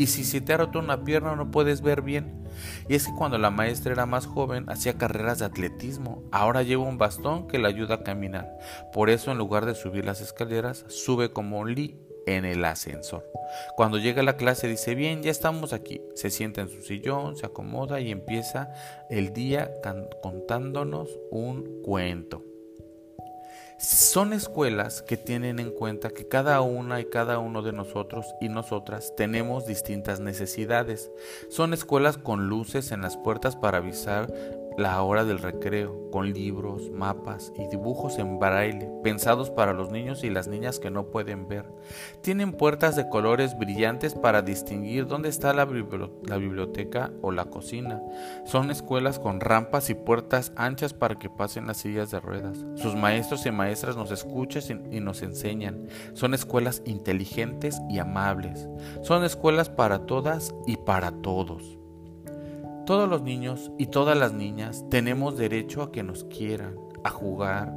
Y 0.01 0.07
si 0.07 0.25
se 0.25 0.41
te 0.41 0.55
ha 0.55 0.57
roto 0.57 0.79
una 0.79 1.05
pierna 1.05 1.37
no 1.37 1.51
puedes 1.51 1.83
ver 1.83 2.01
bien. 2.01 2.49
Y 2.89 2.95
es 2.95 3.05
que 3.05 3.13
cuando 3.13 3.37
la 3.37 3.51
maestra 3.51 3.93
era 3.93 4.07
más 4.07 4.25
joven 4.25 4.65
hacía 4.71 4.97
carreras 4.97 5.41
de 5.41 5.45
atletismo. 5.45 6.23
Ahora 6.33 6.63
lleva 6.63 6.85
un 6.85 6.97
bastón 6.97 7.47
que 7.47 7.59
le 7.59 7.69
ayuda 7.69 7.97
a 7.97 8.03
caminar. 8.03 8.51
Por 8.95 9.11
eso 9.11 9.31
en 9.31 9.37
lugar 9.37 9.67
de 9.67 9.75
subir 9.75 10.07
las 10.07 10.23
escaleras, 10.23 10.87
sube 10.89 11.35
como 11.35 11.67
Lee 11.67 12.01
en 12.27 12.47
el 12.47 12.65
ascensor. 12.65 13.31
Cuando 13.77 13.99
llega 13.99 14.23
a 14.23 14.25
la 14.25 14.39
clase 14.39 14.69
dice, 14.69 14.95
bien, 14.95 15.23
ya 15.23 15.31
estamos 15.31 15.75
aquí. 15.75 16.01
Se 16.15 16.31
sienta 16.31 16.63
en 16.63 16.71
su 16.71 16.81
sillón, 16.81 17.37
se 17.37 17.45
acomoda 17.45 18.01
y 18.01 18.11
empieza 18.11 18.73
el 19.11 19.35
día 19.35 19.71
contándonos 20.23 21.11
un 21.31 21.83
cuento. 21.83 22.50
Son 23.81 24.35
escuelas 24.35 25.01
que 25.01 25.17
tienen 25.17 25.59
en 25.59 25.71
cuenta 25.71 26.11
que 26.11 26.29
cada 26.29 26.61
una 26.61 27.01
y 27.01 27.07
cada 27.07 27.39
uno 27.39 27.63
de 27.63 27.73
nosotros 27.73 28.27
y 28.39 28.51
nosotras 28.51 29.15
tenemos 29.17 29.65
distintas 29.65 30.21
necesidades. 30.21 31.11
Son 31.49 31.73
escuelas 31.73 32.19
con 32.19 32.51
luces 32.51 32.93
en 32.93 33.01
las 33.01 33.17
puertas 33.17 33.57
para 33.57 33.79
avisar 33.79 34.31
la 34.77 35.03
hora 35.03 35.25
del 35.25 35.39
recreo, 35.39 36.11
con 36.11 36.33
libros, 36.33 36.91
mapas 36.91 37.53
y 37.57 37.67
dibujos 37.69 38.19
en 38.19 38.39
braille, 38.39 38.89
pensados 39.03 39.51
para 39.51 39.73
los 39.73 39.91
niños 39.91 40.25
y 40.25 40.31
las 40.31 40.49
niñas 40.49 40.79
que 40.79 40.91
no 40.91 41.07
pueden 41.07 41.49
ver. 41.49 41.67
Tienen 42.23 42.53
puertas 42.53 42.97
de 42.97 43.09
colores 43.09 43.59
brillantes 43.59 44.15
para 44.15 44.43
distinguir 44.43 45.07
dónde 45.07 45.29
está 45.29 45.53
la, 45.53 45.65
biblioteca 45.65 47.13
o 47.23 47.31
la 47.31 47.47
cocina. 47.47 48.03
Son 48.45 48.71
escuelas 48.71 49.19
con 49.19 49.41
rampas 49.41 49.91
y 49.91 49.95
puertas 49.95 50.53
anchas 50.57 50.95
para 50.95 51.19
que 51.19 51.31
pasen 51.31 51.67
las 51.67 51.79
sillas 51.79 52.11
de 52.11 52.21
ruedas. 52.21 52.65
Sus 52.77 52.95
maestros 52.97 53.47
y 53.47 53.51
maestras 53.51 53.97
nos 53.97 54.11
escuchan 54.11 54.61
y 54.91 55.01
nos 55.01 55.23
enseñan. 55.23 55.87
Son 56.15 56.35
escuelas 56.35 56.83
inteligentes 56.85 57.81
y 57.89 57.99
amables. 57.99 58.69
Son 59.03 59.25
escuelas 59.25 59.69
para 59.69 60.07
todas 60.07 60.55
y 60.67 60.77
para 60.77 61.13
todos. 61.13 61.80
Todos 62.87 63.09
los 63.09 63.23
niños 63.23 63.71
y 63.79 63.87
todas 63.87 64.17
las 64.17 64.33
niñas 64.33 64.85
tenemos 64.91 65.37
derecho 65.37 65.83
a 65.83 65.93
que 65.93 66.03
nos 66.03 66.25
quieran, 66.25 66.77
a 67.05 67.11
jugar, 67.11 67.73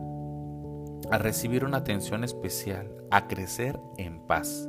a 1.11 1.17
recibir 1.17 1.65
una 1.65 1.77
atención 1.77 2.23
especial, 2.23 2.91
a 3.11 3.27
crecer 3.27 3.79
en 3.97 4.25
paz. 4.25 4.67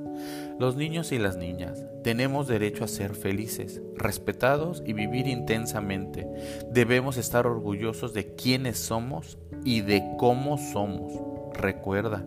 Los 0.59 0.77
niños 0.77 1.13
y 1.13 1.19
las 1.19 1.37
niñas 1.37 1.85
tenemos 2.03 2.47
derecho 2.47 2.85
a 2.85 2.89
ser 2.89 3.15
felices, 3.15 3.81
respetados 3.97 4.83
y 4.87 4.93
vivir 4.93 5.27
intensamente. 5.27 6.29
Debemos 6.71 7.17
estar 7.17 7.47
orgullosos 7.47 8.13
de 8.13 8.35
quiénes 8.35 8.79
somos 8.79 9.39
y 9.65 9.81
de 9.81 10.03
cómo 10.19 10.59
somos. 10.59 11.34
Recuerda, 11.55 12.25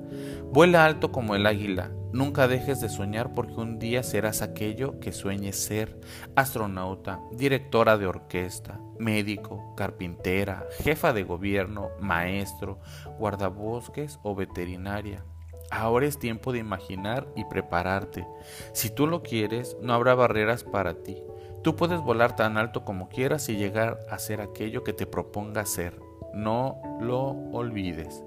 vuela 0.51 0.86
alto 0.86 1.12
como 1.12 1.36
el 1.36 1.46
águila. 1.46 1.91
Nunca 2.13 2.48
dejes 2.48 2.79
de 2.79 2.89
soñar 2.89 3.34
porque 3.34 3.55
un 3.55 3.77
día 3.77 4.01
serás 4.01 4.41
aquello 4.41 5.00
que 5.00 5.12
sueñes 5.12 5.57
ser. 5.57 6.00
Astronauta, 6.36 7.19
directora 7.34 7.98
de 7.98 8.07
orquesta, 8.07 8.79
médico, 8.98 9.75
carpintera, 9.75 10.65
jefa 10.79 11.13
de 11.13 11.24
gobierno, 11.24 11.89
maestro, 12.00 12.79
guardabosques 13.19 14.19
o 14.24 14.34
veterinaria. 14.34 15.24
Ahora 15.69 16.05
es 16.05 16.17
tiempo 16.17 16.53
de 16.53 16.60
imaginar 16.60 17.27
y 17.36 17.43
prepararte. 17.43 18.25
Si 18.72 18.89
tú 18.89 19.05
lo 19.05 19.22
quieres, 19.22 19.75
no 19.81 19.93
habrá 19.93 20.15
barreras 20.15 20.63
para 20.63 21.03
ti. 21.03 21.22
Tú 21.62 21.75
puedes 21.75 22.00
volar 22.00 22.38
tan 22.38 22.57
alto 22.57 22.86
como 22.86 23.10
quieras 23.10 23.50
y 23.50 23.57
llegar 23.57 24.00
a 24.10 24.17
ser 24.17 24.39
aquello 24.39 24.86
que 24.86 24.93
te 24.93 25.05
proponga 25.05 25.65
ser. 25.65 26.00
No 26.34 26.79
lo 27.01 27.31
olvides. 27.51 28.24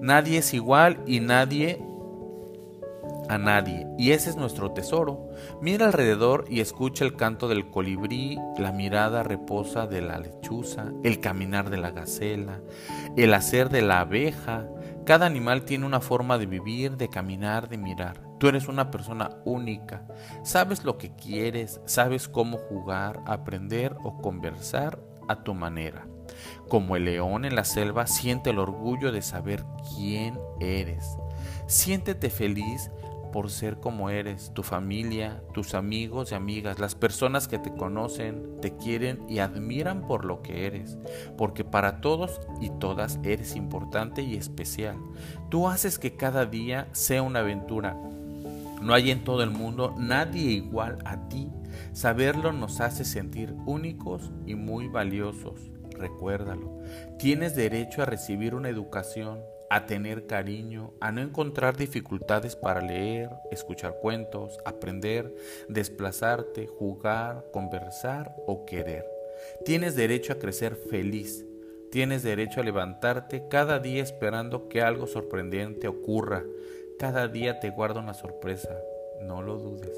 Nadie 0.00 0.38
es 0.38 0.54
igual 0.54 1.00
y 1.06 1.20
nadie 1.20 1.80
a 3.28 3.38
nadie, 3.38 3.86
y 3.98 4.10
ese 4.10 4.30
es 4.30 4.36
nuestro 4.36 4.72
tesoro. 4.72 5.28
Mira 5.60 5.86
alrededor 5.86 6.44
y 6.48 6.60
escucha 6.60 7.04
el 7.04 7.16
canto 7.16 7.48
del 7.48 7.70
colibrí, 7.70 8.38
la 8.58 8.72
mirada 8.72 9.22
reposa 9.22 9.86
de 9.86 10.02
la 10.02 10.18
lechuza, 10.18 10.92
el 11.02 11.20
caminar 11.20 11.70
de 11.70 11.78
la 11.78 11.90
gacela, 11.90 12.60
el 13.16 13.32
hacer 13.32 13.70
de 13.70 13.82
la 13.82 14.00
abeja, 14.00 14.68
cada 15.04 15.26
animal 15.26 15.64
tiene 15.64 15.84
una 15.84 16.00
forma 16.00 16.38
de 16.38 16.46
vivir, 16.46 16.96
de 16.96 17.08
caminar, 17.08 17.68
de 17.68 17.76
mirar. 17.76 18.20
Tú 18.38 18.48
eres 18.48 18.68
una 18.68 18.90
persona 18.90 19.30
única. 19.44 20.06
Sabes 20.42 20.82
lo 20.84 20.96
que 20.96 21.14
quieres, 21.14 21.80
sabes 21.84 22.26
cómo 22.26 22.56
jugar, 22.56 23.20
aprender 23.26 23.96
o 24.02 24.20
conversar 24.22 24.98
a 25.28 25.42
tu 25.42 25.54
manera. 25.54 26.06
Como 26.68 26.96
el 26.96 27.04
león 27.04 27.44
en 27.44 27.54
la 27.54 27.64
selva, 27.64 28.06
siente 28.06 28.50
el 28.50 28.58
orgullo 28.58 29.12
de 29.12 29.22
saber 29.22 29.64
quién 29.94 30.38
eres. 30.60 31.16
Siéntete 31.66 32.30
feliz 32.30 32.90
por 33.34 33.50
ser 33.50 33.80
como 33.80 34.10
eres, 34.10 34.52
tu 34.54 34.62
familia, 34.62 35.42
tus 35.52 35.74
amigos 35.74 36.30
y 36.30 36.36
amigas, 36.36 36.78
las 36.78 36.94
personas 36.94 37.48
que 37.48 37.58
te 37.58 37.74
conocen, 37.74 38.60
te 38.60 38.76
quieren 38.76 39.28
y 39.28 39.40
admiran 39.40 40.06
por 40.06 40.24
lo 40.24 40.40
que 40.40 40.68
eres, 40.68 40.98
porque 41.36 41.64
para 41.64 42.00
todos 42.00 42.40
y 42.60 42.70
todas 42.70 43.18
eres 43.24 43.56
importante 43.56 44.22
y 44.22 44.36
especial. 44.36 44.94
Tú 45.50 45.66
haces 45.66 45.98
que 45.98 46.14
cada 46.14 46.46
día 46.46 46.86
sea 46.92 47.22
una 47.22 47.40
aventura. 47.40 47.96
No 48.80 48.94
hay 48.94 49.10
en 49.10 49.24
todo 49.24 49.42
el 49.42 49.50
mundo 49.50 49.96
nadie 49.98 50.52
igual 50.52 50.98
a 51.04 51.28
ti. 51.28 51.50
Saberlo 51.92 52.52
nos 52.52 52.80
hace 52.80 53.04
sentir 53.04 53.52
únicos 53.66 54.30
y 54.46 54.54
muy 54.54 54.86
valiosos. 54.86 55.73
Recuérdalo. 55.94 56.78
Tienes 57.18 57.54
derecho 57.54 58.02
a 58.02 58.06
recibir 58.06 58.54
una 58.54 58.68
educación, 58.68 59.42
a 59.70 59.86
tener 59.86 60.26
cariño, 60.26 60.92
a 61.00 61.10
no 61.12 61.20
encontrar 61.20 61.76
dificultades 61.76 62.56
para 62.56 62.80
leer, 62.80 63.30
escuchar 63.50 63.98
cuentos, 64.00 64.58
aprender, 64.64 65.34
desplazarte, 65.68 66.66
jugar, 66.66 67.46
conversar 67.52 68.34
o 68.46 68.64
querer. 68.66 69.04
Tienes 69.64 69.96
derecho 69.96 70.32
a 70.32 70.38
crecer 70.38 70.76
feliz. 70.76 71.44
Tienes 71.90 72.22
derecho 72.22 72.60
a 72.60 72.64
levantarte 72.64 73.46
cada 73.48 73.78
día 73.78 74.02
esperando 74.02 74.68
que 74.68 74.82
algo 74.82 75.06
sorprendente 75.06 75.86
ocurra. 75.86 76.44
Cada 76.98 77.28
día 77.28 77.60
te 77.60 77.70
guarda 77.70 78.00
una 78.00 78.14
sorpresa. 78.14 78.76
No 79.22 79.42
lo 79.42 79.58
dudes. 79.58 79.96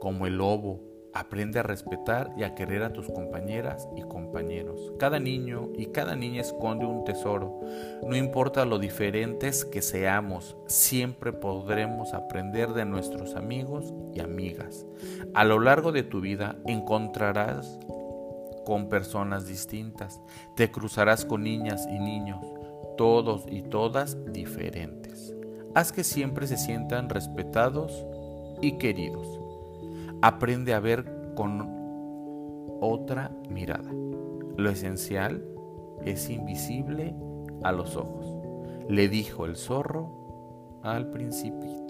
Como 0.00 0.26
el 0.26 0.38
lobo, 0.38 0.80
Aprende 1.16 1.60
a 1.60 1.62
respetar 1.62 2.30
y 2.36 2.42
a 2.42 2.54
querer 2.54 2.82
a 2.82 2.92
tus 2.92 3.06
compañeras 3.06 3.88
y 3.96 4.02
compañeros. 4.02 4.92
Cada 4.98 5.18
niño 5.18 5.70
y 5.74 5.86
cada 5.86 6.14
niña 6.14 6.42
esconde 6.42 6.84
un 6.84 7.04
tesoro. 7.04 7.58
No 8.06 8.14
importa 8.14 8.66
lo 8.66 8.78
diferentes 8.78 9.64
que 9.64 9.80
seamos, 9.80 10.58
siempre 10.66 11.32
podremos 11.32 12.12
aprender 12.12 12.74
de 12.74 12.84
nuestros 12.84 13.34
amigos 13.34 13.94
y 14.12 14.20
amigas. 14.20 14.84
A 15.32 15.44
lo 15.44 15.58
largo 15.58 15.90
de 15.90 16.02
tu 16.02 16.20
vida 16.20 16.58
encontrarás 16.66 17.78
con 18.66 18.90
personas 18.90 19.46
distintas. 19.46 20.20
Te 20.54 20.70
cruzarás 20.70 21.24
con 21.24 21.44
niñas 21.44 21.86
y 21.90 21.98
niños, 21.98 22.44
todos 22.98 23.46
y 23.48 23.62
todas 23.62 24.18
diferentes. 24.34 25.34
Haz 25.74 25.92
que 25.92 26.04
siempre 26.04 26.46
se 26.46 26.58
sientan 26.58 27.08
respetados 27.08 28.04
y 28.60 28.72
queridos 28.72 29.45
aprende 30.26 30.74
a 30.74 30.80
ver 30.80 31.04
con 31.36 31.68
otra 32.80 33.30
mirada. 33.48 33.92
Lo 34.56 34.68
esencial 34.68 35.46
es 36.04 36.28
invisible 36.30 37.14
a 37.62 37.70
los 37.70 37.96
ojos, 37.96 38.34
le 38.88 39.08
dijo 39.08 39.46
el 39.46 39.54
zorro 39.54 40.80
al 40.82 41.10
principito. 41.10 41.85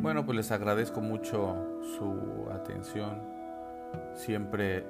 Bueno, 0.00 0.24
pues 0.24 0.36
les 0.36 0.52
agradezco 0.52 1.00
mucho 1.00 1.56
su 1.98 2.46
atención. 2.52 3.20
Siempre 4.14 4.86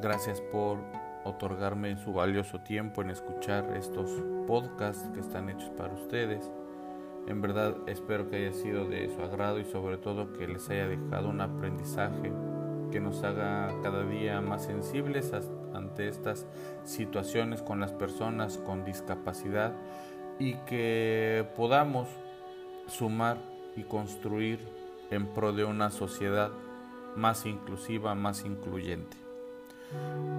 gracias 0.00 0.40
por 0.40 0.78
otorgarme 1.24 1.98
su 1.98 2.14
valioso 2.14 2.60
tiempo 2.60 3.02
en 3.02 3.10
escuchar 3.10 3.76
estos 3.76 4.10
podcasts 4.46 5.10
que 5.12 5.20
están 5.20 5.50
hechos 5.50 5.68
para 5.76 5.92
ustedes. 5.92 6.50
En 7.26 7.42
verdad 7.42 7.76
espero 7.88 8.30
que 8.30 8.36
haya 8.36 8.52
sido 8.54 8.88
de 8.88 9.10
su 9.14 9.20
agrado 9.20 9.60
y 9.60 9.66
sobre 9.66 9.98
todo 9.98 10.32
que 10.32 10.48
les 10.48 10.70
haya 10.70 10.88
dejado 10.88 11.28
un 11.28 11.42
aprendizaje 11.42 12.32
que 12.90 13.00
nos 13.00 13.22
haga 13.24 13.70
cada 13.82 14.02
día 14.04 14.40
más 14.40 14.64
sensibles 14.64 15.30
ante 15.74 16.08
estas 16.08 16.46
situaciones 16.84 17.60
con 17.60 17.80
las 17.80 17.92
personas 17.92 18.56
con 18.56 18.86
discapacidad 18.86 19.74
y 20.38 20.54
que 20.64 21.46
podamos 21.54 22.08
sumar 22.86 23.36
y 23.78 23.84
construir 23.84 24.58
en 25.10 25.26
pro 25.26 25.52
de 25.52 25.64
una 25.64 25.90
sociedad 25.90 26.50
más 27.16 27.46
inclusiva, 27.46 28.14
más 28.14 28.44
incluyente. 28.44 29.16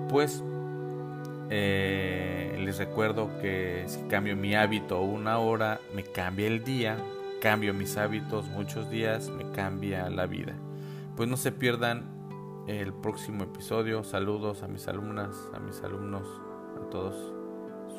Pues 0.10 0.44
eh, 1.50 2.58
les 2.64 2.78
recuerdo 2.78 3.30
que 3.42 3.86
si 3.88 4.02
cambio 4.04 4.36
mi 4.36 4.56
hábito 4.56 5.02
una 5.02 5.40
hora, 5.40 5.80
me 5.96 6.04
cambia 6.04 6.48
el 6.48 6.64
día, 6.64 6.98
cambio 7.42 7.74
mis 7.74 7.98
hábitos 7.98 8.48
muchos 8.48 8.90
días, 8.90 9.30
me 9.30 9.50
cambia 9.52 10.10
la 10.10 10.26
vida. 10.26 10.54
Pues 11.16 11.28
no 11.28 11.38
se 11.38 11.52
pierdan 11.52 12.04
el 12.68 12.94
próximo 12.94 13.44
episodio. 13.44 14.04
Saludos 14.04 14.64
a 14.64 14.68
mis 14.68 14.88
alumnas, 14.88 15.36
a 15.54 15.60
mis 15.60 15.82
alumnos, 15.82 16.28
a 16.78 16.90
todos 16.90 17.16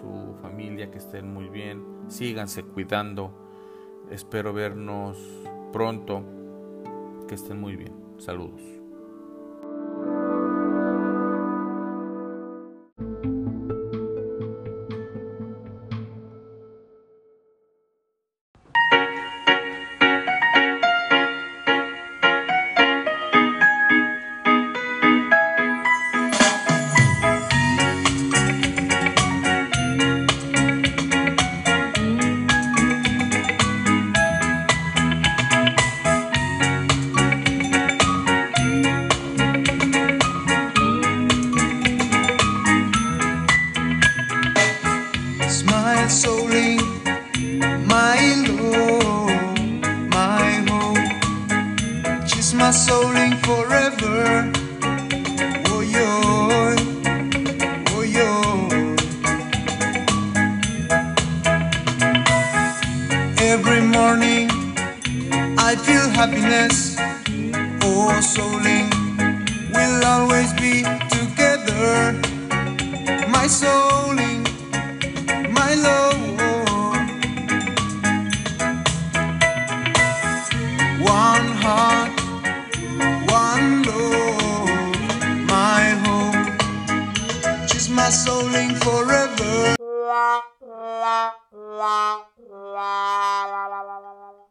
su 0.01 0.35
familia, 0.41 0.91
que 0.91 0.99
estén 0.99 1.33
muy 1.33 1.49
bien. 1.49 1.85
Síganse 2.09 2.63
cuidando 2.63 3.50
Espero 4.11 4.53
vernos 4.53 5.17
pronto. 5.73 6.25
Que 7.29 7.37
estén 7.37 7.61
muy 7.61 7.77
bien. 7.77 7.95
Saludos. 8.19 8.80